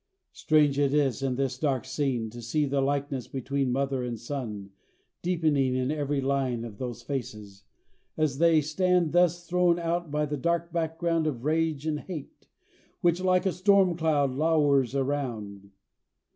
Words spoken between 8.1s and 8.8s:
as they